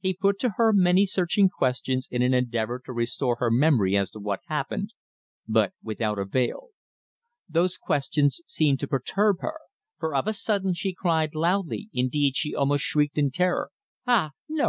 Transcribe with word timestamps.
He 0.00 0.14
put 0.20 0.40
to 0.40 0.54
her 0.56 0.72
many 0.72 1.06
searching 1.06 1.48
questions 1.48 2.08
in 2.10 2.22
an 2.22 2.34
endeavour 2.34 2.82
to 2.86 2.92
restore 2.92 3.36
her 3.38 3.52
memory 3.52 3.96
as 3.96 4.10
to 4.10 4.18
what 4.18 4.40
happened, 4.48 4.92
but 5.46 5.74
without 5.80 6.18
avail. 6.18 6.70
Those 7.48 7.76
questions 7.76 8.40
seemed 8.48 8.80
to 8.80 8.88
perturb 8.88 9.36
her, 9.42 9.60
for 9.96 10.16
of 10.16 10.26
a 10.26 10.32
sudden 10.32 10.74
she 10.74 10.92
cried 10.92 11.36
loudly, 11.36 11.88
indeed 11.94 12.34
she 12.34 12.52
almost 12.52 12.82
shrieked 12.82 13.16
in 13.16 13.30
terror: 13.30 13.70
"Ah! 14.08 14.32
no! 14.48 14.68